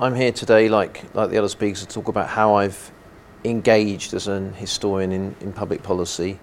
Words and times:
I'm 0.00 0.14
here 0.14 0.30
today, 0.30 0.68
like, 0.68 1.12
like 1.14 1.30
the 1.30 1.38
other 1.38 1.48
speakers, 1.48 1.80
to 1.80 1.88
talk 1.88 2.06
about 2.06 2.28
how 2.28 2.54
I've 2.54 2.92
engaged 3.44 4.14
as 4.14 4.28
an 4.28 4.52
historian 4.52 5.10
in, 5.10 5.34
in 5.40 5.52
public 5.52 5.82
policy. 5.82 6.38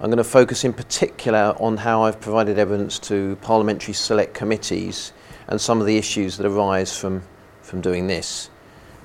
I'm 0.00 0.06
going 0.06 0.16
to 0.16 0.24
focus 0.24 0.64
in 0.64 0.72
particular 0.72 1.54
on 1.58 1.76
how 1.76 2.02
I've 2.04 2.20
provided 2.20 2.58
evidence 2.58 2.98
to 3.00 3.36
parliamentary 3.42 3.92
select 3.92 4.32
committees 4.32 5.12
and 5.48 5.60
some 5.60 5.80
of 5.80 5.86
the 5.86 5.98
issues 5.98 6.38
that 6.38 6.46
arise 6.46 6.96
from, 6.96 7.22
from 7.60 7.82
doing 7.82 8.06
this. 8.06 8.48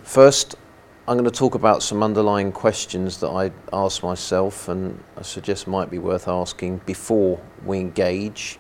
First, 0.03 0.55
I'm 1.07 1.17
going 1.17 1.29
to 1.29 1.37
talk 1.37 1.55
about 1.55 1.83
some 1.83 2.01
underlying 2.03 2.53
questions 2.53 3.17
that 3.19 3.29
I 3.29 3.51
ask 3.73 4.03
myself 4.03 4.69
and 4.69 5.03
I 5.17 5.23
suggest 5.23 5.67
might 5.67 5.89
be 5.89 5.99
worth 5.99 6.27
asking 6.27 6.77
before 6.85 7.41
we 7.65 7.79
engage. 7.79 8.57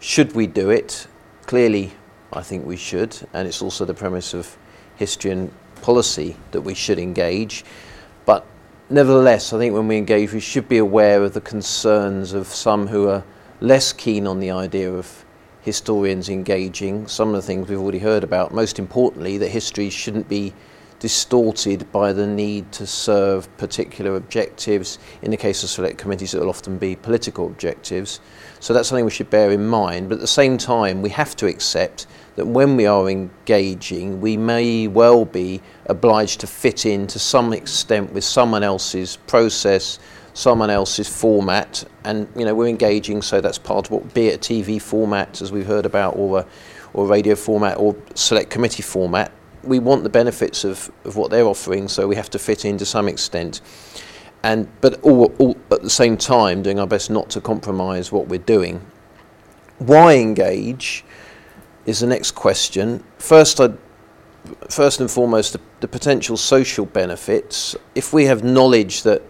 Should 0.00 0.34
we 0.34 0.48
do 0.48 0.70
it? 0.70 1.06
Clearly, 1.46 1.92
I 2.32 2.42
think 2.42 2.64
we 2.64 2.76
should, 2.76 3.16
and 3.34 3.46
it's 3.46 3.60
also 3.60 3.84
the 3.84 3.94
premise 3.94 4.32
of 4.32 4.56
history 4.96 5.30
and 5.30 5.50
policy 5.82 6.36
that 6.52 6.62
we 6.62 6.74
should 6.74 6.98
engage. 6.98 7.64
But 8.24 8.46
nevertheless, 8.88 9.52
I 9.52 9.58
think 9.58 9.74
when 9.74 9.88
we 9.88 9.98
engage, 9.98 10.32
we 10.32 10.40
should 10.40 10.68
be 10.68 10.78
aware 10.78 11.22
of 11.22 11.34
the 11.34 11.40
concerns 11.40 12.32
of 12.32 12.46
some 12.46 12.86
who 12.86 13.08
are 13.08 13.24
less 13.60 13.92
keen 13.92 14.26
on 14.26 14.40
the 14.40 14.50
idea 14.50 14.90
of 14.92 15.24
historians 15.60 16.28
engaging. 16.28 17.06
Some 17.06 17.28
of 17.28 17.34
the 17.34 17.42
things 17.42 17.68
we've 17.68 17.78
already 17.78 17.98
heard 17.98 18.24
about. 18.24 18.54
Most 18.54 18.78
importantly, 18.78 19.38
that 19.38 19.48
history 19.48 19.90
shouldn't 19.90 20.28
be 20.28 20.54
distorted 21.02 21.90
by 21.90 22.12
the 22.12 22.26
need 22.26 22.70
to 22.70 22.86
serve 22.86 23.54
particular 23.56 24.14
objectives. 24.14 25.00
In 25.22 25.32
the 25.32 25.36
case 25.36 25.64
of 25.64 25.68
select 25.68 25.98
committees, 25.98 26.32
it 26.32 26.38
will 26.40 26.48
often 26.48 26.78
be 26.78 26.94
political 26.94 27.46
objectives. 27.46 28.20
So 28.60 28.72
that's 28.72 28.88
something 28.88 29.04
we 29.04 29.10
should 29.10 29.28
bear 29.28 29.50
in 29.50 29.66
mind. 29.66 30.08
But 30.08 30.16
at 30.16 30.20
the 30.20 30.28
same 30.28 30.56
time, 30.58 31.02
we 31.02 31.10
have 31.10 31.34
to 31.36 31.46
accept 31.46 32.06
that 32.36 32.46
when 32.46 32.76
we 32.76 32.86
are 32.86 33.08
engaging, 33.08 34.20
we 34.20 34.36
may 34.36 34.88
well 34.88 35.24
be 35.24 35.60
obliged 35.86 36.40
to 36.40 36.46
fit 36.46 36.86
in 36.86 37.06
to 37.08 37.18
some 37.18 37.52
extent 37.52 38.12
with 38.12 38.24
someone 38.24 38.62
else's 38.62 39.16
process, 39.26 39.98
someone 40.34 40.70
else's 40.70 41.08
format, 41.08 41.84
and 42.04 42.26
you 42.36 42.44
know 42.44 42.54
we're 42.54 42.68
engaging, 42.68 43.22
so 43.22 43.40
that's 43.40 43.58
part 43.58 43.86
of 43.86 43.92
what, 43.92 44.14
be 44.14 44.28
it 44.28 44.50
a 44.50 44.54
TV 44.54 44.80
format, 44.80 45.42
as 45.42 45.52
we've 45.52 45.66
heard 45.66 45.86
about, 45.86 46.16
or 46.16 46.40
a, 46.40 46.46
or 46.94 47.06
radio 47.06 47.34
format, 47.34 47.76
or 47.78 47.94
select 48.14 48.50
committee 48.50 48.82
format 48.82 49.32
we 49.64 49.78
want 49.78 50.02
the 50.02 50.10
benefits 50.10 50.64
of, 50.64 50.90
of 51.04 51.16
what 51.16 51.30
they're 51.30 51.46
offering, 51.46 51.88
so 51.88 52.06
we 52.06 52.16
have 52.16 52.30
to 52.30 52.38
fit 52.38 52.64
in 52.64 52.78
to 52.78 52.86
some 52.86 53.08
extent. 53.08 53.60
And, 54.42 54.68
but 54.80 55.00
all, 55.02 55.32
all 55.38 55.56
at 55.70 55.82
the 55.82 55.90
same 55.90 56.16
time, 56.16 56.62
doing 56.62 56.80
our 56.80 56.86
best 56.86 57.10
not 57.10 57.30
to 57.30 57.40
compromise 57.40 58.10
what 58.10 58.26
we're 58.26 58.40
doing. 58.40 58.84
Why 59.78 60.16
engage 60.16 61.04
is 61.86 62.00
the 62.00 62.06
next 62.06 62.32
question. 62.32 63.02
First, 63.18 63.60
I'd, 63.60 63.76
first 64.68 65.00
and 65.00 65.10
foremost, 65.10 65.52
the, 65.52 65.60
the 65.80 65.88
potential 65.88 66.36
social 66.36 66.86
benefits. 66.86 67.76
If 67.94 68.12
we 68.12 68.24
have 68.24 68.44
knowledge 68.44 69.02
that 69.02 69.22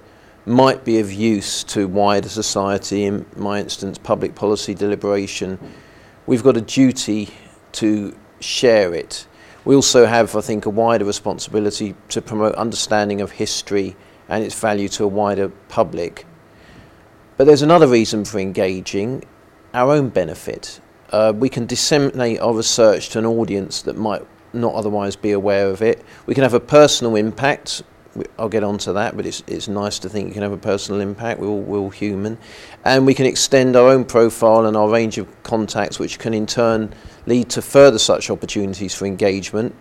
might 0.45 0.85
be 0.85 0.99
of 0.99 1.13
use 1.13 1.63
to 1.65 1.87
wider 1.87 2.29
society, 2.29 3.05
in 3.05 3.27
my 3.37 3.61
instance, 3.61 3.99
public 3.99 4.35
policy 4.35 4.75
deliberation, 4.75 5.59
we've 6.27 6.43
got 6.43 6.57
a 6.57 6.61
duty 6.61 7.31
to 7.73 8.17
share 8.41 8.93
it. 8.95 9.27
We 9.65 9.75
also 9.77 10.07
have, 10.07 10.35
I 10.35 10.41
think, 10.41 10.67
a 10.67 10.71
wider 10.71 11.05
responsibility 11.05 11.95
to 12.09 12.21
promote 12.21 12.55
understanding 12.57 13.21
of 13.21 13.31
history 13.31 13.97
and 14.29 14.43
its 14.43 14.59
value 14.59 14.89
to 14.89 15.05
a 15.05 15.09
wider 15.09 15.49
public. 15.69 16.27
But 17.37 17.47
there's 17.47 17.63
another 17.63 17.87
reason 17.87 18.25
for 18.25 18.39
engaging 18.39 19.25
our 19.73 19.93
own 19.93 20.09
benefit. 20.09 20.81
Uh, 21.13 21.33
we 21.37 21.49
can 21.49 21.67
disseminate 21.67 22.41
our 22.41 22.55
research 22.55 23.11
to 23.11 23.19
an 23.19 23.27
audience 23.27 23.83
that 23.83 23.97
might 23.97 24.27
not 24.55 24.75
otherwise 24.75 25.15
be 25.15 25.33
aware 25.33 25.69
of 25.69 25.83
it. 25.83 26.03
We 26.27 26.35
can 26.35 26.43
have 26.43 26.55
a 26.55 26.61
personal 26.61 27.17
impact. 27.17 27.83
I'll 28.39 28.49
get 28.49 28.63
onto 28.63 28.93
that, 28.95 29.17
but 29.17 29.25
it's, 29.25 29.43
it's 29.47 29.69
nice 29.69 29.99
to 30.01 30.09
think 30.09 30.29
you 30.29 30.35
can 30.35 30.43
have 30.43 30.53
a 30.53 30.59
personal 30.59 31.01
impact. 31.01 31.41
We're 31.41 31.49
all, 31.49 31.61
we're 31.61 31.79
all 31.79 31.91
human. 31.91 32.39
And 32.85 33.07
we 33.07 33.15
can 33.15 33.27
extend 33.27 33.77
our 33.77 33.89
own 33.89 34.05
profile 34.05 34.67
and 34.67 34.77
our 34.77 34.89
range 34.89 35.19
of 35.19 35.43
contacts, 35.43 35.99
which 35.99 36.19
can 36.19 36.35
in 36.35 36.47
turn 36.47 36.93
lead 37.27 37.49
to 37.51 37.63
further 37.63 37.99
such 37.99 38.29
opportunities 38.29 38.95
for 38.95 39.07
engagement. 39.07 39.75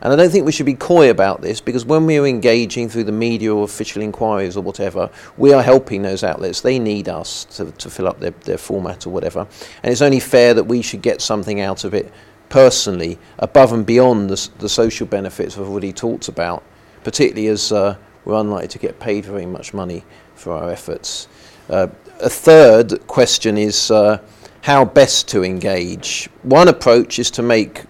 And 0.00 0.12
I 0.12 0.16
don't 0.16 0.30
think 0.30 0.44
we 0.44 0.52
should 0.52 0.66
be 0.66 0.74
coy 0.74 1.10
about 1.10 1.40
this 1.40 1.60
because 1.60 1.84
when 1.84 2.06
we 2.06 2.18
are 2.18 2.26
engaging 2.26 2.88
through 2.88 3.04
the 3.04 3.12
media 3.12 3.54
or 3.54 3.64
official 3.64 4.02
inquiries 4.02 4.56
or 4.56 4.62
whatever, 4.62 5.10
we 5.36 5.52
are 5.52 5.62
helping 5.62 6.02
those 6.02 6.24
outlets. 6.24 6.60
They 6.60 6.78
need 6.78 7.08
us 7.08 7.44
to, 7.56 7.70
to 7.72 7.90
fill 7.90 8.08
up 8.08 8.20
their, 8.20 8.32
their 8.32 8.58
format 8.58 9.06
or 9.06 9.10
whatever. 9.10 9.46
And 9.82 9.92
it's 9.92 10.02
only 10.02 10.20
fair 10.20 10.54
that 10.54 10.64
we 10.64 10.82
should 10.82 11.02
get 11.02 11.20
something 11.20 11.60
out 11.60 11.84
of 11.84 11.94
it 11.94 12.12
personally, 12.48 13.18
above 13.38 13.72
and 13.72 13.86
beyond 13.86 14.30
the, 14.30 14.48
the 14.58 14.68
social 14.68 15.06
benefits 15.06 15.56
I've 15.56 15.68
already 15.68 15.92
talked 15.92 16.28
about, 16.28 16.62
particularly 17.02 17.48
as 17.48 17.72
uh, 17.72 17.96
we're 18.24 18.38
unlikely 18.40 18.68
to 18.68 18.78
get 18.78 19.00
paid 19.00 19.24
very 19.24 19.46
much 19.46 19.74
money 19.74 20.04
for 20.34 20.52
our 20.52 20.70
efforts. 20.70 21.28
Uh, 21.68 21.88
a 22.20 22.30
third 22.30 23.06
question 23.06 23.56
is. 23.56 23.90
Uh, 23.90 24.18
how 24.64 24.82
best 24.82 25.28
to 25.28 25.44
engage. 25.44 26.26
One 26.42 26.68
approach 26.68 27.18
is 27.18 27.30
to 27.32 27.42
make 27.42 27.84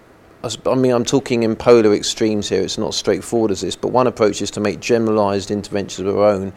I 0.45 0.75
mean, 0.75 0.91
I'm 0.91 1.05
talking 1.05 1.41
in 1.41 1.55
polar 1.55 1.95
extremes 1.95 2.49
here, 2.49 2.61
it's 2.61 2.77
not 2.77 2.93
straightforward 2.93 3.49
as 3.49 3.61
this, 3.61 3.75
but 3.75 3.87
one 3.87 4.05
approach 4.05 4.43
is 4.43 4.51
to 4.51 4.59
make 4.59 4.79
generalized 4.79 5.49
interventions 5.49 6.07
of 6.07 6.15
our 6.15 6.29
own, 6.29 6.53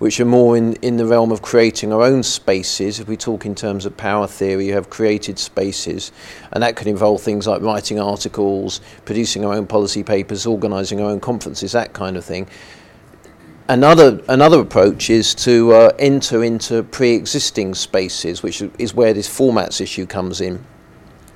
which 0.00 0.18
are 0.18 0.24
more 0.24 0.56
in, 0.56 0.74
in 0.76 0.96
the 0.96 1.06
realm 1.06 1.30
of 1.30 1.40
creating 1.40 1.92
our 1.92 2.02
own 2.02 2.24
spaces. 2.24 2.98
If 2.98 3.06
we 3.06 3.16
talk 3.16 3.46
in 3.46 3.54
terms 3.54 3.86
of 3.86 3.96
power 3.96 4.26
theory, 4.26 4.66
you 4.66 4.72
have 4.72 4.90
created 4.90 5.38
spaces, 5.38 6.10
and 6.50 6.64
that 6.64 6.74
could 6.74 6.88
involve 6.88 7.22
things 7.22 7.46
like 7.46 7.62
writing 7.62 8.00
articles, 8.00 8.80
producing 9.04 9.44
our 9.44 9.54
own 9.54 9.68
policy 9.68 10.02
papers, 10.02 10.44
organizing 10.44 11.00
our 11.00 11.10
own 11.10 11.20
conferences, 11.20 11.70
that 11.72 11.92
kind 11.92 12.16
of 12.16 12.24
thing. 12.24 12.48
Another, 13.68 14.20
another 14.28 14.60
approach 14.60 15.10
is 15.10 15.32
to 15.36 15.72
uh, 15.74 15.92
enter 16.00 16.42
into 16.42 16.82
pre-existing 16.82 17.76
spaces, 17.76 18.42
which 18.42 18.62
is 18.78 18.94
where 18.94 19.14
this 19.14 19.28
formats 19.28 19.80
issue 19.80 20.06
comes 20.06 20.40
in. 20.40 20.64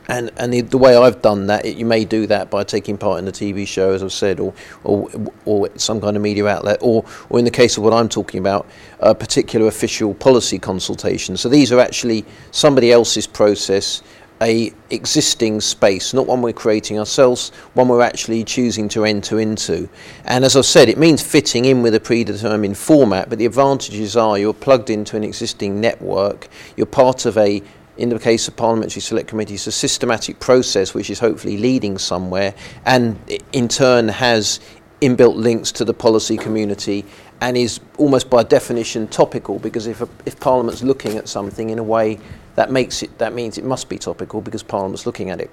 And, 0.08 0.30
and 0.36 0.52
the, 0.52 0.62
the 0.62 0.78
way 0.78 0.96
I've 0.96 1.22
done 1.22 1.46
that, 1.46 1.64
it, 1.64 1.76
you 1.76 1.86
may 1.86 2.04
do 2.04 2.26
that 2.26 2.50
by 2.50 2.64
taking 2.64 2.98
part 2.98 3.20
in 3.20 3.28
a 3.28 3.32
TV 3.32 3.66
show, 3.66 3.92
as 3.92 4.02
I've 4.02 4.12
said, 4.12 4.40
or, 4.40 4.52
or, 4.84 5.08
or 5.44 5.68
some 5.76 6.00
kind 6.00 6.16
of 6.16 6.22
media 6.22 6.46
outlet, 6.46 6.78
or, 6.80 7.04
or 7.30 7.38
in 7.38 7.44
the 7.44 7.50
case 7.50 7.76
of 7.76 7.84
what 7.84 7.92
I'm 7.92 8.08
talking 8.08 8.40
about, 8.40 8.66
a 9.00 9.14
particular 9.14 9.68
official 9.68 10.14
policy 10.14 10.58
consultation. 10.58 11.36
So 11.36 11.48
these 11.48 11.72
are 11.72 11.78
actually 11.78 12.24
somebody 12.50 12.90
else's 12.90 13.26
process 13.26 14.02
a 14.42 14.72
existing 14.90 15.60
space, 15.60 16.12
not 16.12 16.26
one 16.26 16.42
we're 16.42 16.52
creating 16.52 16.98
ourselves, 16.98 17.50
one 17.74 17.86
we're 17.88 18.02
actually 18.02 18.42
choosing 18.42 18.88
to 18.88 19.04
enter 19.04 19.38
into. 19.38 19.88
And 20.24 20.44
as 20.44 20.56
I've 20.56 20.66
said, 20.66 20.88
it 20.88 20.98
means 20.98 21.22
fitting 21.22 21.64
in 21.64 21.80
with 21.80 21.94
a 21.94 22.00
predetermined 22.00 22.76
format, 22.76 23.30
but 23.30 23.38
the 23.38 23.46
advantages 23.46 24.16
are 24.16 24.36
you're 24.38 24.52
plugged 24.52 24.90
into 24.90 25.16
an 25.16 25.22
existing 25.22 25.80
network, 25.80 26.48
you're 26.76 26.86
part 26.86 27.24
of 27.24 27.38
a 27.38 27.62
in 27.96 28.08
the 28.08 28.18
case 28.18 28.48
of 28.48 28.56
parliamentary 28.56 29.00
select 29.00 29.28
committees, 29.28 29.66
a 29.66 29.72
systematic 29.72 30.40
process 30.40 30.94
which 30.94 31.10
is 31.10 31.18
hopefully 31.18 31.58
leading 31.58 31.98
somewhere 31.98 32.54
and 32.86 33.18
in 33.52 33.68
turn 33.68 34.08
has 34.08 34.60
inbuilt 35.00 35.36
links 35.36 35.72
to 35.72 35.84
the 35.84 35.92
policy 35.92 36.36
community 36.36 37.04
and 37.40 37.56
is 37.56 37.80
almost 37.98 38.30
by 38.30 38.42
definition 38.42 39.08
topical 39.08 39.58
because 39.58 39.88
if, 39.88 40.00
a, 40.00 40.08
if 40.24 40.38
Parliament's 40.38 40.82
looking 40.82 41.18
at 41.18 41.28
something 41.28 41.70
in 41.70 41.78
a 41.78 41.82
way 41.82 42.18
that 42.54 42.70
makes 42.70 43.02
it 43.02 43.18
that 43.18 43.34
means 43.34 43.58
it 43.58 43.64
must 43.64 43.88
be 43.88 43.98
topical 43.98 44.40
because 44.40 44.62
Parliament's 44.62 45.06
looking 45.06 45.30
at 45.30 45.40
it. 45.40 45.50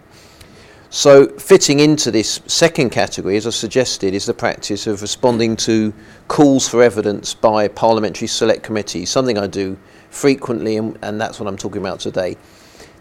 So 0.92 1.28
fitting 1.28 1.82
into 1.82 2.10
this 2.10 2.42
second 2.48 2.90
category, 2.90 3.38
as 3.38 3.46
I 3.46 3.52
suggested, 3.52 4.16
is 4.16 4.26
the 4.26 4.34
practice 4.34 4.88
of 4.88 5.04
responding 5.04 5.56
to 5.58 5.94
calls 6.28 6.68
for 6.68 6.82
evidence 6.82 7.36
by 7.36 7.68
parliamentary 7.68 8.28
select 8.28 8.64
committees, 8.64 9.12
something 9.12 9.38
I 9.38 9.46
do 9.46 9.78
frequently, 10.10 10.78
and, 10.78 10.98
and 11.02 11.20
that's 11.20 11.40
what 11.40 11.48
I'm 11.48 11.58
talking 11.58 11.82
about 11.82 12.00
today. 12.00 12.38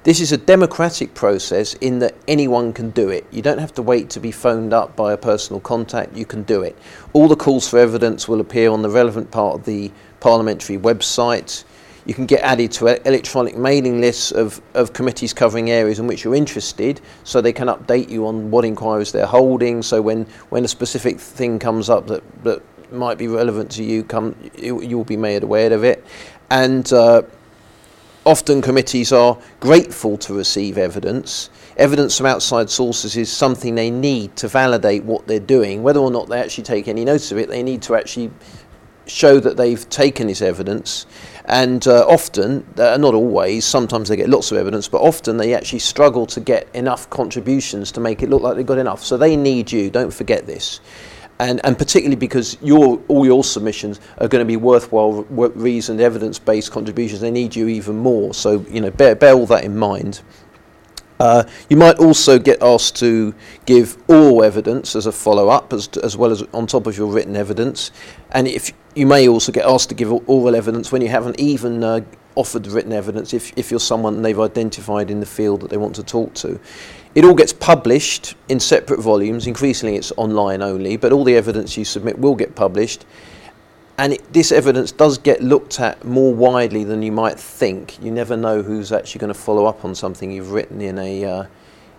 This 0.05 0.21
is 0.21 0.33
a 0.33 0.39
democratic 0.39 1.15
process 1.15 1.75
in 1.75 1.99
that 1.99 2.15
anyone 2.29 2.73
can 2.73 2.91
do 2.91 3.09
it. 3.09 3.27
You 3.31 3.43
don't 3.43 3.59
have 3.59 3.75
to 3.75 3.83
wait 3.83 4.11
to 4.11 4.21
be 4.21 4.31
phoned 4.31 4.73
up 4.73 4.94
by 4.94 5.12
a 5.12 5.17
personal 5.17 5.61
contact, 5.61 6.17
you 6.17 6.25
can 6.25 6.44
do 6.44 6.62
it. 6.62 6.79
All 7.12 7.29
the 7.29 7.37
calls 7.37 7.69
for 7.69 7.79
evidence 7.79 8.29
will 8.29 8.41
appear 8.41 8.71
on 8.71 8.82
the 8.82 8.91
relevant 8.91 9.31
part 9.31 9.56
of 9.56 9.65
the 9.65 9.91
parliamentary 10.21 10.79
website. 10.79 11.65
You 12.06 12.15
can 12.15 12.25
get 12.27 12.41
added 12.43 12.73
to 12.73 12.87
electronic 13.06 13.59
mailing 13.59 14.00
lists 14.00 14.32
of, 14.32 14.62
of 14.73 14.94
committees 14.94 15.35
covering 15.35 15.71
areas 15.71 15.99
in 15.99 16.06
which 16.06 16.25
you're 16.25 16.35
interested, 16.35 17.03
so 17.25 17.41
they 17.41 17.53
can 17.53 17.69
update 17.69 18.09
you 18.09 18.27
on 18.27 18.50
what 18.50 18.65
inquiries 18.65 19.12
they're 19.12 19.27
holding. 19.27 19.82
So 19.82 20.00
when, 20.00 20.25
when 20.49 20.65
a 20.65 20.69
specific 20.69 21.21
thing 21.21 21.59
comes 21.59 21.91
up 21.91 22.06
that, 22.06 22.23
that 22.44 22.62
might 22.93 23.19
be 23.19 23.29
relevant 23.29 23.71
to 23.73 23.85
you, 23.85 24.05
come 24.05 24.35
you, 24.56 24.81
you'll 24.81 25.05
be 25.05 25.17
made 25.17 25.43
aware 25.43 25.73
of 25.73 25.85
it. 25.85 26.03
And 26.50 26.91
uh, 26.93 27.23
often 28.25 28.62
committees 28.62 29.12
are 29.12 29.39
grateful 29.61 30.17
to 30.19 30.35
receive 30.35 30.79
evidence. 30.79 31.50
Evidence 31.77 32.17
from 32.17 32.27
outside 32.27 32.71
sources 32.71 33.17
is 33.17 33.31
something 33.31 33.75
they 33.75 33.91
need 33.91 34.35
to 34.37 34.49
validate 34.49 35.05
what 35.05 35.27
they're 35.27 35.39
doing. 35.39 35.83
Whether 35.83 36.00
or 36.00 36.11
not 36.11 36.29
they 36.29 36.41
actually 36.41 36.65
take 36.65 36.89
any 36.89 37.05
notice 37.05 37.31
of 37.33 37.39
it, 37.39 37.49
they 37.49 37.62
need 37.62 37.83
to 37.83 37.95
actually 37.95 38.31
show 39.06 39.41
that 39.41 39.56
they've 39.56 39.89
taken 39.89 40.27
this 40.27 40.43
evidence 40.43 41.06
And 41.49 41.89
uh, 41.89 42.05
often, 42.06 42.67
uh, 42.77 42.99
not 42.99 43.15
always, 43.15 43.65
sometimes 43.65 44.11
they 44.11 44.17
get 44.17 44.29
lots 44.29 44.53
of 44.53 44.59
evidence, 44.59 44.87
but 44.87 45.01
often 45.01 45.39
they 45.39 45.55
actually 45.55 45.79
struggle 45.79 46.27
to 46.27 46.41
get 46.41 46.69
enough 46.75 47.09
contributions 47.09 47.91
to 47.93 48.01
make 48.01 48.23
it 48.23 48.29
look 48.29 48.43
like 48.43 48.56
they've 48.56 48.67
got 48.67 48.77
enough. 48.77 49.03
So 49.03 49.17
they 49.17 49.35
need 49.35 49.73
you, 49.73 49.89
don't 49.89 50.12
forget 50.12 50.47
this. 50.47 50.81
And, 51.40 51.61
and 51.64 51.79
particularly 51.79 52.17
because 52.17 52.58
your, 52.61 53.00
all 53.06 53.25
your 53.25 53.44
submissions 53.44 54.00
are 54.19 54.26
going 54.26 54.44
to 54.44 54.49
be 54.49 54.56
worthwhile, 54.56 55.23
reasoned, 55.23 56.00
evidence-based 56.00 56.73
contributions, 56.73 57.20
they 57.20 57.31
need 57.31 57.55
you 57.55 57.69
even 57.69 57.96
more. 57.96 58.35
So, 58.35 58.64
you 58.69 58.81
know, 58.81 58.90
bear, 58.90 59.14
bear 59.14 59.35
all 59.35 59.46
that 59.46 59.62
in 59.62 59.76
mind. 59.76 60.20
Uh, 61.20 61.44
you 61.69 61.76
might 61.76 61.99
also 61.99 62.38
get 62.38 62.62
asked 62.62 62.96
to 62.96 63.35
give 63.67 63.96
oral 64.08 64.43
evidence 64.44 64.94
as 64.94 65.06
a 65.06 65.12
follow-up, 65.12 65.73
as, 65.73 65.88
as 66.02 66.17
well 66.17 66.31
as 66.31 66.43
on 66.55 66.67
top 66.67 66.87
of 66.87 66.96
your 66.96 67.06
written 67.06 67.37
evidence. 67.37 67.91
And 68.32 68.46
if 68.46 68.73
you 68.94 69.06
may 69.06 69.29
also 69.29 69.52
get 69.52 69.64
asked 69.64 69.88
to 69.91 69.94
give 69.94 70.12
oral 70.12 70.55
evidence 70.55 70.93
when 70.93 71.02
you 71.02 71.08
haven't 71.08 71.38
even 71.38 71.82
uh, 71.82 72.00
offered 72.34 72.67
written 72.69 72.93
evidence, 72.93 73.34
if, 73.34 73.52
if 73.56 73.70
you're 73.70 73.81
someone 73.81 74.23
they've 74.23 74.38
identified 74.38 75.11
in 75.11 75.19
the 75.20 75.26
field 75.26 75.61
that 75.61 75.70
they 75.70 75.76
want 75.76 75.94
to 75.96 76.02
talk 76.05 76.34
to. 76.34 76.61
It 77.14 77.25
all 77.25 77.34
gets 77.34 77.52
published 77.52 78.34
in 78.49 78.60
separate 78.60 79.00
volumes. 79.00 79.46
Increasingly, 79.46 79.96
it's 79.96 80.12
online 80.16 80.62
only, 80.62 80.96
but 80.96 81.12
all 81.12 81.25
the 81.25 81.37
evidence 81.37 81.76
you 81.76 81.84
submit 81.84 82.19
will 82.19 82.34
get 82.34 82.55
published 82.55 83.05
and 83.99 84.12
it, 84.12 84.32
this 84.32 84.52
evidence 84.52 84.93
does 84.93 85.19
get 85.19 85.43
looked 85.43 85.81
at 85.81 86.05
more 86.05 86.32
widely 86.32 86.84
than 86.84 87.02
you 87.02 87.12
might 87.12 87.38
think. 87.38 88.00
You 88.02 88.12
never 88.12 88.37
know 88.37 88.62
who's 88.62 88.93
actually 88.93 89.19
going 89.19 89.32
to 89.32 89.38
follow 89.38 89.66
up 89.66 89.84
on 89.84 89.94
something 89.94 90.31
you've 90.31 90.52
written 90.52 90.81
in 90.81 90.99
a 90.99 91.25
uh, 91.25 91.44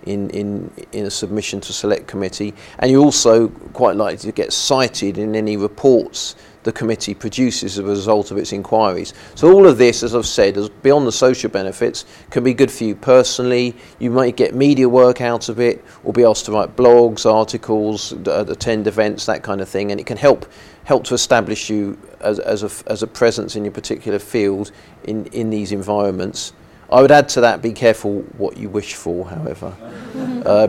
in, 0.04 0.30
in, 0.30 0.72
in 0.94 1.06
a 1.06 1.12
submission 1.12 1.60
to 1.60 1.74
select 1.74 2.08
committee, 2.08 2.54
and 2.80 2.90
you're 2.90 3.04
also 3.04 3.50
quite 3.74 3.98
likely 3.98 4.18
to 4.18 4.32
get 4.32 4.54
cited 4.54 5.18
in 5.18 5.36
any 5.36 5.58
reports 5.58 6.38
the 6.70 6.78
committee 6.78 7.16
produces 7.16 7.74
as 7.74 7.78
a 7.80 7.84
result 7.84 8.30
of 8.30 8.38
its 8.38 8.54
inquiries. 8.54 9.16
So 9.34 9.52
all 9.52 9.66
of 9.66 9.80
this, 9.80 10.04
as 10.04 10.14
I've 10.14 10.28
said, 10.28 10.56
is 10.56 10.70
beyond 10.70 11.08
the 11.08 11.12
social 11.12 11.50
benefits, 11.50 12.06
can 12.30 12.44
be 12.44 12.54
good 12.54 12.70
for 12.70 12.84
you 12.84 12.96
personally. 12.96 13.76
You 13.98 14.12
might 14.12 14.36
get 14.36 14.54
media 14.54 14.88
work 14.88 15.20
out 15.20 15.50
of 15.50 15.60
it, 15.60 15.84
or 16.04 16.14
be 16.14 16.24
asked 16.24 16.46
to 16.46 16.52
write 16.52 16.76
blogs, 16.76 17.26
articles, 17.26 18.14
uh, 18.28 18.46
attend 18.48 18.86
events, 18.86 19.26
that 19.26 19.42
kind 19.42 19.62
of 19.62 19.68
thing, 19.68 19.90
and 19.90 20.00
it 20.00 20.06
can 20.06 20.18
help 20.18 20.46
help 20.84 21.04
to 21.06 21.16
establish 21.16 21.70
you 21.72 21.98
as, 22.20 22.40
as, 22.40 22.64
a, 22.64 22.92
as 22.92 23.04
a 23.04 23.08
presence 23.08 23.56
in 23.56 23.64
your 23.64 23.72
particular 23.72 24.20
field 24.20 24.72
in, 25.06 25.26
in 25.28 25.50
these 25.50 25.72
environments. 25.72 26.54
I 26.92 27.02
would 27.02 27.12
add 27.12 27.30
to 27.30 27.42
that, 27.42 27.62
be 27.62 27.74
careful 27.74 28.22
what 28.38 28.58
you 28.58 28.70
wish 28.70 28.94
for, 28.94 29.28
however. 29.28 29.76
uh, 30.46 30.68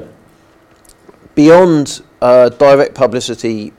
beyond 1.35 2.03
uh, 2.21 2.51
direct 2.51 2.95
publicity 2.95 3.73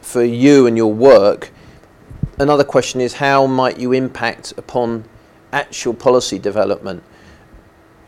for 0.00 0.22
you 0.22 0.66
and 0.68 0.76
your 0.76 0.92
work, 0.92 1.50
another 2.38 2.64
question 2.64 3.00
is 3.00 3.14
how 3.14 3.46
might 3.46 3.78
you 3.78 3.92
impact 3.92 4.52
upon 4.56 5.04
actual 5.52 5.94
policy 5.94 6.38
development? 6.38 7.02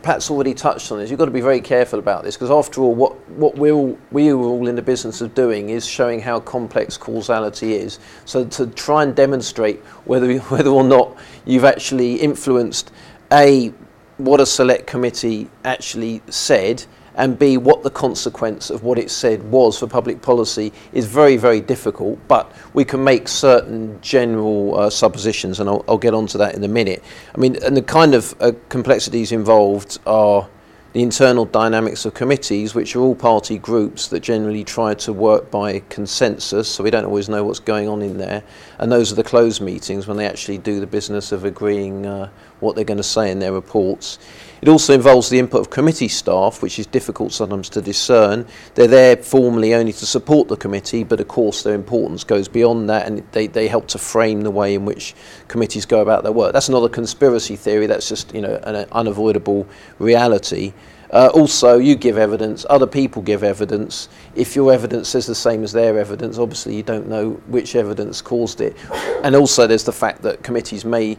Pat's 0.02 0.30
already 0.30 0.54
touched 0.54 0.92
on 0.92 0.98
this. 0.98 1.10
You've 1.10 1.18
got 1.18 1.24
to 1.24 1.32
be 1.32 1.40
very 1.40 1.60
careful 1.60 1.98
about 1.98 2.22
this 2.22 2.36
because, 2.36 2.52
after 2.52 2.82
all, 2.82 2.94
what, 2.94 3.28
what 3.30 3.56
we're 3.56 3.72
all, 3.72 3.98
we 4.12 4.30
are 4.30 4.36
all 4.36 4.68
in 4.68 4.76
the 4.76 4.82
business 4.82 5.20
of 5.20 5.34
doing 5.34 5.70
is 5.70 5.84
showing 5.84 6.20
how 6.20 6.38
complex 6.38 6.96
causality 6.96 7.74
is. 7.74 7.98
So, 8.24 8.44
to 8.44 8.68
try 8.68 9.02
and 9.02 9.14
demonstrate 9.14 9.80
whether, 10.04 10.38
whether 10.52 10.70
or 10.70 10.84
not 10.84 11.16
you've 11.44 11.64
actually 11.64 12.14
influenced 12.14 12.92
A, 13.32 13.72
what 14.18 14.40
a 14.40 14.46
select 14.46 14.86
committee 14.86 15.50
actually 15.64 16.22
said, 16.28 16.84
and 17.18 17.36
B, 17.36 17.56
what 17.56 17.82
the 17.82 17.90
consequence 17.90 18.70
of 18.70 18.84
what 18.84 18.96
it 18.96 19.10
said 19.10 19.42
was 19.50 19.76
for 19.76 19.88
public 19.88 20.22
policy 20.22 20.72
is 20.92 21.04
very, 21.06 21.36
very 21.36 21.60
difficult, 21.60 22.16
but 22.28 22.50
we 22.74 22.84
can 22.84 23.02
make 23.02 23.26
certain 23.26 24.00
general 24.00 24.78
uh, 24.78 24.88
suppositions, 24.88 25.58
and 25.58 25.68
I'll, 25.68 25.84
I'll, 25.88 25.98
get 25.98 26.14
onto 26.14 26.38
that 26.38 26.54
in 26.54 26.62
a 26.62 26.68
minute. 26.68 27.02
I 27.34 27.38
mean, 27.38 27.56
and 27.64 27.76
the 27.76 27.82
kind 27.82 28.14
of 28.14 28.36
uh, 28.40 28.52
complexities 28.68 29.32
involved 29.32 29.98
are 30.06 30.48
the 30.92 31.02
internal 31.02 31.44
dynamics 31.44 32.04
of 32.04 32.14
committees, 32.14 32.74
which 32.74 32.94
are 32.94 33.00
all 33.00 33.16
party 33.16 33.58
groups 33.58 34.08
that 34.08 34.20
generally 34.20 34.62
try 34.62 34.94
to 34.94 35.12
work 35.12 35.50
by 35.50 35.80
consensus, 35.90 36.68
so 36.68 36.84
we 36.84 36.90
don't 36.90 37.04
always 37.04 37.28
know 37.28 37.44
what's 37.44 37.58
going 37.58 37.88
on 37.88 38.00
in 38.00 38.16
there. 38.16 38.44
And 38.78 38.90
those 38.90 39.12
are 39.12 39.16
the 39.16 39.24
closed 39.24 39.60
meetings 39.60 40.06
when 40.06 40.16
they 40.16 40.26
actually 40.26 40.58
do 40.58 40.80
the 40.80 40.86
business 40.86 41.32
of 41.32 41.44
agreeing 41.44 42.06
uh, 42.06 42.30
what 42.60 42.74
they're 42.74 42.84
going 42.84 42.96
to 42.96 43.02
say 43.02 43.30
in 43.30 43.38
their 43.40 43.52
reports. 43.52 44.18
It 44.60 44.68
also 44.68 44.92
involves 44.92 45.28
the 45.28 45.38
input 45.38 45.60
of 45.60 45.70
committee 45.70 46.08
staff, 46.08 46.62
which 46.62 46.78
is 46.78 46.86
difficult 46.86 47.32
sometimes 47.32 47.68
to 47.70 47.80
discern. 47.80 48.46
They're 48.74 48.88
there 48.88 49.16
formally 49.16 49.74
only 49.74 49.92
to 49.92 50.06
support 50.06 50.48
the 50.48 50.56
committee, 50.56 51.04
but 51.04 51.20
of 51.20 51.28
course 51.28 51.62
their 51.62 51.74
importance 51.74 52.24
goes 52.24 52.48
beyond 52.48 52.88
that 52.90 53.06
and 53.06 53.22
they, 53.32 53.46
they 53.46 53.68
help 53.68 53.86
to 53.88 53.98
frame 53.98 54.42
the 54.42 54.50
way 54.50 54.74
in 54.74 54.84
which 54.84 55.14
committees 55.46 55.86
go 55.86 56.00
about 56.00 56.22
their 56.22 56.32
work. 56.32 56.52
That's 56.52 56.68
not 56.68 56.82
a 56.82 56.88
conspiracy 56.88 57.56
theory, 57.56 57.86
that's 57.86 58.08
just 58.08 58.34
you 58.34 58.40
know 58.40 58.60
an 58.64 58.88
unavoidable 58.92 59.66
reality. 59.98 60.72
Uh, 61.10 61.30
also, 61.32 61.78
you 61.78 61.96
give 61.96 62.18
evidence, 62.18 62.66
other 62.68 62.86
people 62.86 63.22
give 63.22 63.42
evidence. 63.42 64.10
If 64.34 64.54
your 64.54 64.72
evidence 64.72 65.14
is 65.14 65.26
the 65.26 65.34
same 65.34 65.64
as 65.64 65.72
their 65.72 65.98
evidence, 65.98 66.36
obviously 66.36 66.76
you 66.76 66.82
don't 66.82 67.08
know 67.08 67.30
which 67.46 67.76
evidence 67.76 68.20
caused 68.20 68.60
it. 68.60 68.76
And 69.24 69.34
also, 69.34 69.66
there's 69.66 69.84
the 69.84 69.92
fact 69.92 70.20
that 70.22 70.42
committees 70.42 70.84
may 70.84 71.16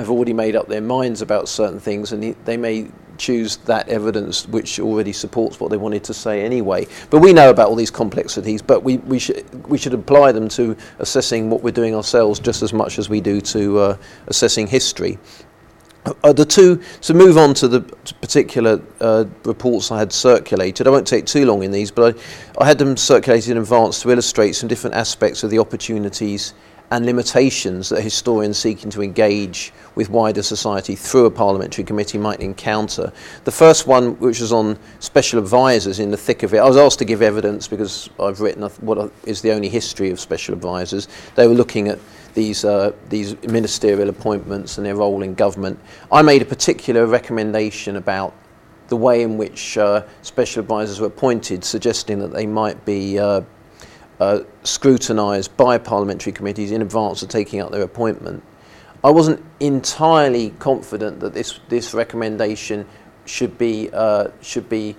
have 0.00 0.10
already 0.10 0.32
made 0.32 0.56
up 0.56 0.68
their 0.68 0.80
minds 0.80 1.22
about 1.22 1.48
certain 1.48 1.80
things 1.80 2.12
and 2.12 2.34
they 2.44 2.56
may 2.56 2.88
choose 3.20 3.58
that 3.58 3.88
evidence 3.88 4.48
which 4.48 4.80
already 4.80 5.12
supports 5.12 5.60
what 5.60 5.70
they 5.70 5.76
wanted 5.76 6.02
to 6.04 6.14
say 6.14 6.42
anyway. 6.42 6.86
But 7.10 7.18
we 7.18 7.32
know 7.32 7.50
about 7.50 7.68
all 7.68 7.76
these 7.76 7.90
complexities, 7.90 8.62
but 8.62 8.82
we, 8.82 8.96
we, 8.98 9.18
should, 9.18 9.68
we 9.68 9.78
should 9.78 9.94
apply 9.94 10.32
them 10.32 10.48
to 10.50 10.76
assessing 10.98 11.50
what 11.50 11.62
we're 11.62 11.70
doing 11.70 11.94
ourselves 11.94 12.40
just 12.40 12.62
as 12.62 12.72
much 12.72 12.98
as 12.98 13.08
we 13.08 13.20
do 13.20 13.40
to 13.42 13.78
uh, 13.78 13.96
assessing 14.26 14.66
history. 14.66 15.18
Uh, 16.24 16.32
the 16.32 16.46
two 16.46 16.80
to 17.02 17.12
move 17.12 17.36
on 17.36 17.52
to 17.52 17.68
the 17.68 17.82
particular 18.22 18.80
uh, 19.02 19.26
reports 19.44 19.92
I 19.92 19.98
had 19.98 20.10
circulated. 20.10 20.86
I 20.86 20.90
won't 20.90 21.06
take 21.06 21.26
too 21.26 21.44
long 21.44 21.62
in 21.62 21.70
these, 21.70 21.90
but 21.90 22.16
I, 22.16 22.62
I 22.62 22.66
had 22.66 22.78
them 22.78 22.96
circulated 22.96 23.50
in 23.50 23.58
advance 23.58 24.00
to 24.00 24.10
illustrate 24.10 24.52
some 24.52 24.66
different 24.66 24.96
aspects 24.96 25.44
of 25.44 25.50
the 25.50 25.58
opportunities 25.58 26.54
and 26.90 27.06
limitations 27.06 27.88
that 27.90 28.02
historians 28.02 28.58
seeking 28.58 28.90
to 28.90 29.02
engage 29.02 29.72
with 29.94 30.10
wider 30.10 30.42
society 30.42 30.96
through 30.96 31.26
a 31.26 31.30
parliamentary 31.30 31.84
committee 31.84 32.18
might 32.18 32.40
encounter. 32.40 33.12
The 33.44 33.52
first 33.52 33.86
one, 33.86 34.18
which 34.18 34.40
was 34.40 34.52
on 34.52 34.78
special 34.98 35.38
advisors 35.38 36.00
in 36.00 36.10
the 36.10 36.16
thick 36.16 36.42
of 36.42 36.52
it, 36.52 36.58
I 36.58 36.66
was 36.66 36.76
asked 36.76 36.98
to 36.98 37.04
give 37.04 37.22
evidence 37.22 37.68
because 37.68 38.10
I've 38.18 38.40
written 38.40 38.62
what 38.80 39.12
is 39.24 39.40
the 39.40 39.52
only 39.52 39.68
history 39.68 40.10
of 40.10 40.18
special 40.18 40.52
advisors. 40.52 41.06
They 41.36 41.46
were 41.46 41.54
looking 41.54 41.88
at 41.88 42.00
these, 42.34 42.64
uh, 42.64 42.92
these 43.08 43.40
ministerial 43.42 44.08
appointments 44.08 44.78
and 44.78 44.86
their 44.86 44.96
role 44.96 45.22
in 45.22 45.34
government. 45.34 45.78
I 46.10 46.22
made 46.22 46.42
a 46.42 46.44
particular 46.46 47.06
recommendation 47.06 47.96
about 47.96 48.34
the 48.88 48.96
way 48.96 49.22
in 49.22 49.38
which 49.38 49.78
uh, 49.78 50.02
special 50.22 50.60
advisors 50.60 51.00
were 51.00 51.06
appointed, 51.06 51.64
suggesting 51.64 52.18
that 52.18 52.32
they 52.32 52.46
might 52.46 52.84
be 52.84 53.18
uh, 53.18 53.42
uh, 54.20 54.40
scrutinised 54.64 55.56
by 55.56 55.78
parliamentary 55.78 56.32
committees 56.32 56.70
in 56.70 56.82
advance 56.82 57.22
of 57.22 57.28
taking 57.28 57.60
up 57.60 57.72
their 57.72 57.82
appointment. 57.82 58.42
I 59.02 59.10
wasn't 59.10 59.42
entirely 59.60 60.50
confident 60.58 61.20
that 61.20 61.32
this, 61.32 61.58
this 61.68 61.94
recommendation 61.94 62.86
should 63.24 63.56
be, 63.56 63.88
uh, 63.92 64.28
should 64.42 64.68
be 64.68 64.94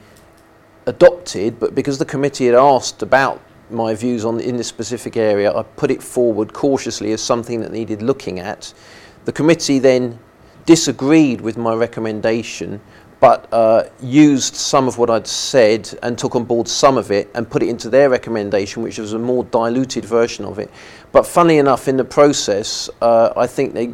adopted, 0.87 1.59
but 1.59 1.75
because 1.75 1.99
the 1.99 2.05
committee 2.05 2.47
had 2.47 2.55
asked 2.55 3.03
about 3.03 3.41
my 3.69 3.93
views 3.93 4.25
on 4.25 4.39
in 4.39 4.57
this 4.57 4.67
specific 4.67 5.15
area, 5.15 5.55
I 5.55 5.63
put 5.63 5.91
it 5.91 6.01
forward 6.01 6.51
cautiously 6.51 7.11
as 7.11 7.21
something 7.21 7.61
that 7.61 7.71
needed 7.71 8.01
looking 8.01 8.39
at. 8.39 8.73
The 9.25 9.31
committee 9.31 9.77
then 9.77 10.19
disagreed 10.65 11.41
with 11.41 11.57
my 11.57 11.75
recommendation 11.75 12.81
but 13.21 13.47
uh, 13.53 13.83
used 14.01 14.55
some 14.55 14.87
of 14.87 14.97
what 14.97 15.09
I'd 15.09 15.27
said 15.27 15.97
and 16.01 16.17
took 16.17 16.35
on 16.35 16.43
board 16.43 16.67
some 16.67 16.97
of 16.97 17.11
it 17.11 17.29
and 17.35 17.49
put 17.49 17.61
it 17.61 17.69
into 17.69 17.87
their 17.87 18.09
recommendation, 18.09 18.81
which 18.81 18.97
was 18.97 19.13
a 19.13 19.19
more 19.19 19.43
diluted 19.45 20.03
version 20.03 20.43
of 20.43 20.57
it. 20.57 20.71
But 21.11 21.27
funnily 21.27 21.59
enough, 21.59 21.87
in 21.87 21.97
the 21.97 22.03
process, 22.03 22.89
uh, 22.99 23.31
I 23.37 23.47
think 23.47 23.73
they 23.73 23.93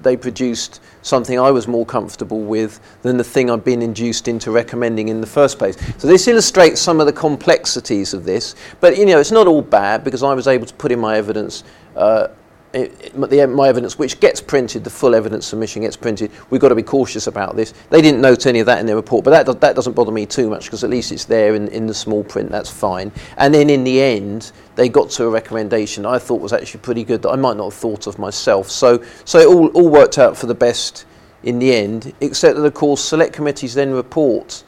they 0.00 0.16
produced 0.16 0.80
something 1.02 1.38
I 1.38 1.52
was 1.52 1.68
more 1.68 1.86
comfortable 1.86 2.40
with 2.40 2.80
than 3.02 3.18
the 3.18 3.24
thing 3.24 3.50
I'd 3.50 3.62
been 3.62 3.82
induced 3.82 4.26
into 4.26 4.50
recommending 4.50 5.08
in 5.08 5.20
the 5.20 5.28
first 5.28 5.58
place. 5.58 5.76
So 5.98 6.08
this 6.08 6.26
illustrates 6.26 6.80
some 6.80 6.98
of 6.98 7.06
the 7.06 7.12
complexities 7.12 8.12
of 8.12 8.24
this. 8.24 8.56
But 8.80 8.96
you 8.96 9.06
know, 9.06 9.20
it's 9.20 9.30
not 9.30 9.46
all 9.46 9.62
bad 9.62 10.02
because 10.02 10.24
I 10.24 10.34
was 10.34 10.48
able 10.48 10.66
to 10.66 10.74
put 10.74 10.90
in 10.90 10.98
my 10.98 11.18
evidence. 11.18 11.62
Uh, 11.94 12.28
it, 12.72 13.12
the, 13.14 13.46
my 13.46 13.68
evidence, 13.68 13.98
which 13.98 14.18
gets 14.20 14.40
printed, 14.40 14.84
the 14.84 14.90
full 14.90 15.14
evidence 15.14 15.46
submission 15.46 15.82
gets 15.82 15.96
printed, 15.96 16.30
we've 16.50 16.60
got 16.60 16.70
to 16.70 16.74
be 16.74 16.82
cautious 16.82 17.26
about 17.26 17.54
this. 17.54 17.74
They 17.90 18.00
didn't 18.00 18.20
note 18.20 18.46
any 18.46 18.60
of 18.60 18.66
that 18.66 18.78
in 18.80 18.86
their 18.86 18.96
report, 18.96 19.24
but 19.24 19.30
that, 19.30 19.46
do, 19.46 19.54
that 19.58 19.76
doesn't 19.76 19.92
bother 19.92 20.12
me 20.12 20.26
too 20.26 20.48
much 20.48 20.64
because 20.64 20.82
at 20.82 20.90
least 20.90 21.12
it's 21.12 21.24
there 21.24 21.54
in, 21.54 21.68
in 21.68 21.86
the 21.86 21.94
small 21.94 22.24
print, 22.24 22.50
that's 22.50 22.70
fine. 22.70 23.12
And 23.36 23.52
then 23.54 23.68
in 23.68 23.84
the 23.84 24.00
end, 24.00 24.52
they 24.74 24.88
got 24.88 25.10
to 25.10 25.24
a 25.24 25.30
recommendation 25.30 26.06
I 26.06 26.18
thought 26.18 26.40
was 26.40 26.52
actually 26.52 26.80
pretty 26.80 27.04
good 27.04 27.22
that 27.22 27.30
I 27.30 27.36
might 27.36 27.56
not 27.56 27.64
have 27.64 27.74
thought 27.74 28.06
of 28.06 28.18
myself. 28.18 28.70
So, 28.70 29.04
so 29.24 29.38
it 29.38 29.46
all, 29.46 29.68
all 29.68 29.90
worked 29.90 30.18
out 30.18 30.36
for 30.36 30.46
the 30.46 30.54
best 30.54 31.04
in 31.42 31.58
the 31.58 31.74
end, 31.74 32.14
except 32.20 32.56
that, 32.56 32.64
of 32.64 32.74
course, 32.74 33.04
select 33.04 33.34
committees 33.34 33.74
then 33.74 33.92
report 33.92 34.64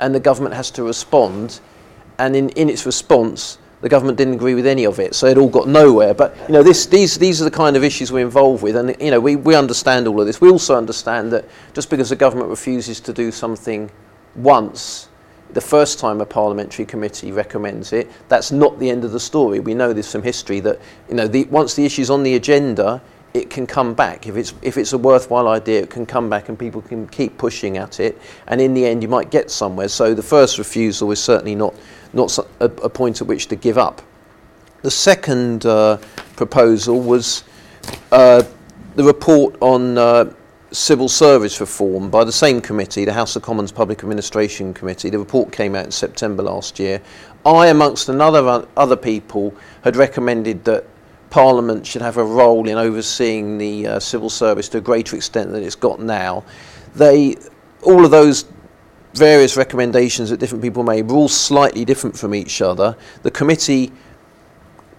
and 0.00 0.14
the 0.14 0.20
government 0.20 0.54
has 0.54 0.70
to 0.72 0.82
respond. 0.82 1.60
And 2.18 2.34
in, 2.34 2.48
in 2.50 2.68
its 2.68 2.84
response, 2.84 3.58
the 3.80 3.88
government 3.88 4.18
didn't 4.18 4.34
agree 4.34 4.54
with 4.54 4.66
any 4.66 4.84
of 4.84 5.00
it, 5.00 5.14
so 5.14 5.26
it 5.26 5.38
all 5.38 5.48
got 5.48 5.68
nowhere. 5.68 6.12
But 6.12 6.36
you 6.46 6.52
know, 6.52 6.62
this, 6.62 6.86
these, 6.86 7.18
these 7.18 7.40
are 7.40 7.44
the 7.44 7.50
kind 7.50 7.76
of 7.76 7.84
issues 7.84 8.12
we're 8.12 8.24
involved 8.24 8.62
with, 8.62 8.76
and 8.76 8.94
you 9.00 9.10
know, 9.10 9.20
we, 9.20 9.36
we 9.36 9.54
understand 9.54 10.06
all 10.06 10.20
of 10.20 10.26
this. 10.26 10.40
We 10.40 10.50
also 10.50 10.76
understand 10.76 11.32
that 11.32 11.46
just 11.72 11.88
because 11.88 12.10
the 12.10 12.16
government 12.16 12.50
refuses 12.50 13.00
to 13.00 13.12
do 13.12 13.32
something 13.32 13.90
once, 14.36 15.08
the 15.52 15.60
first 15.60 15.98
time 15.98 16.20
a 16.20 16.26
parliamentary 16.26 16.84
committee 16.84 17.32
recommends 17.32 17.92
it, 17.92 18.10
that's 18.28 18.52
not 18.52 18.78
the 18.78 18.88
end 18.88 19.04
of 19.04 19.12
the 19.12 19.20
story. 19.20 19.60
We 19.60 19.74
know 19.74 19.92
this 19.92 20.12
from 20.12 20.22
history 20.22 20.60
that 20.60 20.78
you 21.08 21.14
know, 21.14 21.26
the, 21.26 21.44
once 21.44 21.74
the 21.74 21.84
issue's 21.84 22.10
on 22.10 22.22
the 22.22 22.34
agenda, 22.34 23.02
it 23.32 23.50
can 23.50 23.66
come 23.66 23.94
back. 23.94 24.26
If 24.26 24.36
it's, 24.36 24.54
if 24.62 24.76
it's 24.76 24.92
a 24.92 24.98
worthwhile 24.98 25.48
idea, 25.48 25.82
it 25.82 25.90
can 25.90 26.04
come 26.04 26.28
back 26.28 26.48
and 26.48 26.58
people 26.58 26.82
can 26.82 27.06
keep 27.08 27.38
pushing 27.38 27.76
at 27.76 28.00
it. 28.00 28.20
And 28.48 28.60
in 28.60 28.74
the 28.74 28.84
end, 28.84 29.02
you 29.02 29.08
might 29.08 29.30
get 29.30 29.50
somewhere. 29.50 29.88
So 29.88 30.14
the 30.14 30.22
first 30.22 30.58
refusal 30.58 31.10
is 31.12 31.22
certainly 31.22 31.54
not, 31.54 31.74
not 32.12 32.36
a, 32.38 32.64
a 32.64 32.88
point 32.88 33.20
at 33.20 33.26
which 33.26 33.46
to 33.48 33.56
give 33.56 33.78
up. 33.78 34.02
The 34.82 34.90
second 34.90 35.66
uh, 35.66 35.98
proposal 36.36 37.00
was 37.00 37.44
uh, 38.10 38.42
the 38.96 39.04
report 39.04 39.56
on 39.60 39.98
uh, 39.98 40.32
civil 40.72 41.08
service 41.08 41.60
reform 41.60 42.10
by 42.10 42.24
the 42.24 42.32
same 42.32 42.60
committee, 42.60 43.04
the 43.04 43.12
House 43.12 43.36
of 43.36 43.42
Commons 43.42 43.72
Public 43.72 44.00
Administration 44.00 44.72
Committee. 44.72 45.10
The 45.10 45.18
report 45.18 45.52
came 45.52 45.74
out 45.74 45.84
in 45.84 45.90
September 45.90 46.42
last 46.42 46.78
year. 46.78 47.00
I, 47.44 47.68
amongst 47.68 48.08
another 48.08 48.66
other 48.76 48.96
people, 48.96 49.54
had 49.82 49.96
recommended 49.96 50.64
that 50.64 50.84
Parliament 51.30 51.86
should 51.86 52.02
have 52.02 52.16
a 52.16 52.24
role 52.24 52.68
in 52.68 52.76
overseeing 52.76 53.56
the 53.56 53.86
uh, 53.86 54.00
civil 54.00 54.28
service 54.28 54.68
to 54.70 54.78
a 54.78 54.80
greater 54.80 55.16
extent 55.16 55.52
than 55.52 55.62
it's 55.62 55.76
got 55.76 56.00
now. 56.00 56.44
They, 56.94 57.36
all 57.82 58.04
of 58.04 58.10
those 58.10 58.46
various 59.14 59.56
recommendations 59.56 60.30
that 60.30 60.38
different 60.38 60.62
people 60.62 60.82
made 60.82 61.08
were 61.08 61.16
all 61.16 61.28
slightly 61.28 61.84
different 61.84 62.18
from 62.18 62.34
each 62.34 62.60
other. 62.60 62.96
The 63.22 63.30
committee 63.30 63.92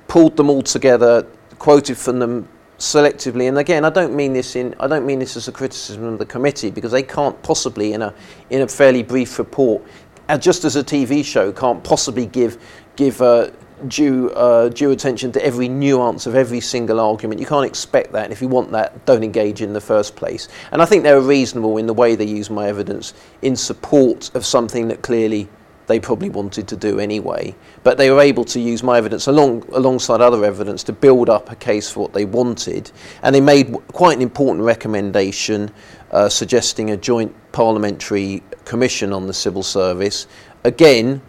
pulled 0.08 0.38
them 0.38 0.50
all 0.50 0.62
together, 0.62 1.28
quoted 1.60 1.98
from 1.98 2.20
them 2.20 2.48
selectively, 2.78 3.48
and 3.48 3.58
again, 3.58 3.86
I 3.86 3.90
don't 3.90 4.16
mean 4.16 4.34
this 4.34 4.56
in 4.56 4.74
I 4.80 4.88
don't 4.88 5.06
mean 5.06 5.20
this 5.20 5.38
as 5.38 5.48
a 5.48 5.52
criticism 5.52 6.04
of 6.04 6.20
the 6.20 6.26
committee 6.26 6.72
because 6.72 6.92
they 6.92 7.04
can't 7.04 7.42
possibly 7.44 7.94
in 7.94 8.02
a 8.02 8.14
in 8.50 8.62
a 8.62 8.68
fairly 8.68 9.04
brief 9.04 9.38
report, 9.38 9.84
uh, 10.28 10.38
just 10.38 10.66
as 10.66 10.76
a 10.76 10.84
TV 10.84 11.24
show 11.24 11.52
can't 11.52 11.84
possibly 11.84 12.26
give 12.26 12.58
give 12.96 13.22
uh, 13.22 13.52
due, 13.88 14.30
uh, 14.32 14.70
due 14.70 14.92
attention 14.92 15.32
to 15.34 15.46
every 15.46 15.68
nuance 15.68 16.26
of 16.26 16.36
every 16.36 16.60
single 16.60 17.00
argument. 17.00 17.40
You 17.40 17.46
can't 17.46 17.66
expect 17.66 18.12
that. 18.14 18.26
And 18.26 18.34
if 18.34 18.42
you 18.42 18.48
want 18.48 18.72
that, 18.72 19.06
don't 19.06 19.24
engage 19.24 19.62
in 19.62 19.74
the 19.74 19.82
first 19.82 20.16
place. 20.16 20.48
And 20.72 20.82
I 20.82 20.86
think 20.86 21.04
they're 21.04 21.22
reasonable 21.22 21.78
in 21.78 21.88
the 21.88 21.94
way 21.94 22.16
they 22.16 22.26
use 22.26 22.50
my 22.50 22.68
evidence 22.68 23.14
in 23.42 23.56
support 23.56 24.34
of 24.36 24.46
something 24.46 24.88
that 24.90 25.02
clearly 25.02 25.48
they 25.88 26.00
probably 26.00 26.30
wanted 26.30 26.68
to 26.70 26.78
do 26.78 27.00
anyway. 27.00 27.54
But 27.84 27.98
they 27.98 28.10
were 28.12 28.22
able 28.22 28.46
to 28.46 28.60
use 28.60 28.82
my 28.82 28.98
evidence 28.98 29.28
along, 29.28 29.66
alongside 29.74 30.22
other 30.22 30.46
evidence 30.46 30.84
to 30.86 30.94
build 30.94 31.30
up 31.30 31.52
a 31.52 31.56
case 31.56 31.90
for 31.90 32.00
what 32.00 32.14
they 32.14 32.24
wanted. 32.24 32.92
And 33.24 33.36
they 33.36 33.42
made 33.42 33.74
quite 33.92 34.16
an 34.16 34.22
important 34.22 34.64
recommendation 34.64 35.72
uh, 36.12 36.30
suggesting 36.30 36.92
a 36.92 36.98
joint 36.98 37.36
parliamentary 37.52 38.42
commission 38.64 39.12
on 39.12 39.28
the 39.28 39.34
civil 39.34 39.64
service. 39.64 40.28
Again, 40.64 41.22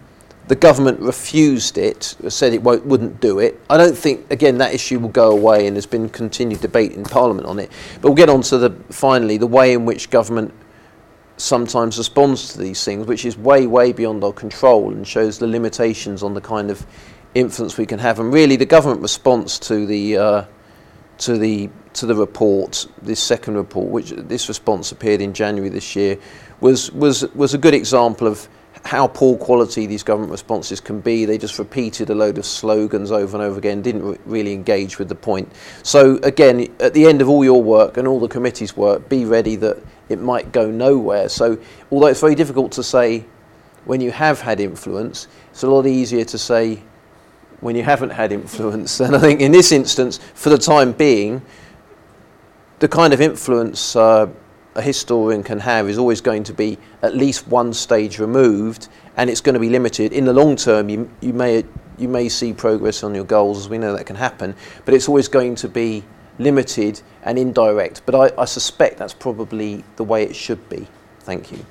the 0.48 0.56
government 0.56 1.00
refused 1.00 1.78
it, 1.78 2.16
said 2.28 2.52
it 2.52 2.62
wouldn't 2.62 3.20
do 3.20 3.38
it. 3.38 3.60
I 3.70 3.76
don't 3.76 3.96
think, 3.96 4.30
again, 4.30 4.58
that 4.58 4.74
issue 4.74 4.98
will 4.98 5.08
go 5.08 5.30
away, 5.30 5.66
and 5.66 5.76
there's 5.76 5.86
been 5.86 6.08
continued 6.08 6.60
debate 6.60 6.92
in 6.92 7.04
Parliament 7.04 7.46
on 7.46 7.58
it. 7.58 7.70
But 8.00 8.08
we'll 8.08 8.16
get 8.16 8.28
on 8.28 8.42
to 8.42 8.58
the 8.58 8.70
finally 8.90 9.38
the 9.38 9.46
way 9.46 9.72
in 9.72 9.84
which 9.84 10.10
government 10.10 10.52
sometimes 11.36 11.96
responds 11.96 12.52
to 12.52 12.58
these 12.58 12.84
things, 12.84 13.06
which 13.06 13.24
is 13.24 13.36
way, 13.36 13.66
way 13.66 13.92
beyond 13.92 14.24
our 14.24 14.32
control 14.32 14.92
and 14.92 15.06
shows 15.06 15.38
the 15.38 15.46
limitations 15.46 16.22
on 16.22 16.34
the 16.34 16.40
kind 16.40 16.70
of 16.70 16.84
influence 17.34 17.78
we 17.78 17.86
can 17.86 17.98
have. 17.98 18.18
And 18.18 18.32
really, 18.32 18.56
the 18.56 18.66
government 18.66 19.00
response 19.00 19.58
to 19.60 19.86
the 19.86 20.16
uh, 20.16 20.44
to 21.18 21.38
the 21.38 21.70
to 21.94 22.06
the 22.06 22.14
report, 22.14 22.86
this 23.00 23.20
second 23.20 23.54
report, 23.56 23.88
which 23.88 24.10
this 24.10 24.48
response 24.48 24.92
appeared 24.92 25.20
in 25.20 25.32
January 25.32 25.70
this 25.70 25.94
year, 25.94 26.18
was 26.60 26.90
was 26.92 27.22
was 27.34 27.54
a 27.54 27.58
good 27.58 27.74
example 27.74 28.26
of 28.26 28.48
how 28.84 29.06
poor 29.06 29.36
quality 29.36 29.86
these 29.86 30.02
government 30.02 30.32
responses 30.32 30.80
can 30.80 31.00
be. 31.00 31.24
They 31.24 31.38
just 31.38 31.58
repeated 31.58 32.10
a 32.10 32.14
load 32.14 32.38
of 32.38 32.44
slogans 32.44 33.12
over 33.12 33.36
and 33.36 33.44
over 33.44 33.58
again, 33.58 33.82
didn't 33.82 34.02
re 34.02 34.18
really 34.26 34.52
engage 34.52 34.98
with 34.98 35.08
the 35.08 35.14
point. 35.14 35.50
So, 35.82 36.16
again, 36.22 36.68
at 36.80 36.92
the 36.92 37.06
end 37.06 37.22
of 37.22 37.28
all 37.28 37.44
your 37.44 37.62
work 37.62 37.96
and 37.96 38.08
all 38.08 38.18
the 38.20 38.28
committee's 38.28 38.76
work, 38.76 39.08
be 39.08 39.24
ready 39.24 39.56
that 39.56 39.78
it 40.08 40.20
might 40.20 40.52
go 40.52 40.70
nowhere. 40.70 41.28
So, 41.28 41.58
although 41.90 42.08
it's 42.08 42.20
very 42.20 42.34
difficult 42.34 42.72
to 42.72 42.82
say 42.82 43.24
when 43.84 44.00
you 44.00 44.10
have 44.10 44.40
had 44.40 44.60
influence, 44.60 45.28
it's 45.50 45.62
a 45.62 45.68
lot 45.68 45.86
easier 45.86 46.24
to 46.24 46.38
say 46.38 46.82
when 47.60 47.76
you 47.76 47.82
haven't 47.82 48.10
had 48.10 48.32
influence. 48.32 49.00
And 49.00 49.14
I 49.14 49.20
think 49.20 49.40
in 49.40 49.52
this 49.52 49.72
instance, 49.72 50.18
for 50.34 50.50
the 50.50 50.58
time 50.58 50.92
being, 50.92 51.42
the 52.80 52.88
kind 52.88 53.14
of 53.14 53.20
influence 53.20 53.94
uh, 53.94 54.26
a 54.74 54.82
historian 54.82 55.42
can 55.42 55.60
have 55.60 55.88
is 55.88 55.98
always 55.98 56.20
going 56.20 56.44
to 56.44 56.52
be 56.52 56.78
at 57.02 57.14
least 57.14 57.46
one 57.48 57.72
stage 57.72 58.18
removed 58.18 58.88
and 59.16 59.28
it's 59.28 59.40
going 59.40 59.54
to 59.54 59.60
be 59.60 59.68
limited. 59.68 60.12
In 60.12 60.24
the 60.24 60.32
long 60.32 60.56
term, 60.56 60.88
you, 60.88 61.10
you, 61.20 61.32
may, 61.32 61.64
you 61.98 62.08
may 62.08 62.28
see 62.28 62.52
progress 62.52 63.02
on 63.02 63.14
your 63.14 63.24
goals, 63.24 63.58
as 63.58 63.68
we 63.68 63.78
know 63.78 63.94
that 63.96 64.06
can 64.06 64.16
happen, 64.16 64.54
but 64.84 64.94
it's 64.94 65.08
always 65.08 65.28
going 65.28 65.54
to 65.56 65.68
be 65.68 66.02
limited 66.38 67.02
and 67.24 67.38
indirect. 67.38 68.02
But 68.06 68.14
I, 68.14 68.40
I 68.40 68.44
suspect 68.46 68.98
that's 68.98 69.14
probably 69.14 69.84
the 69.96 70.04
way 70.04 70.22
it 70.22 70.34
should 70.34 70.68
be. 70.68 70.86
Thank 71.20 71.52
you. 71.52 71.64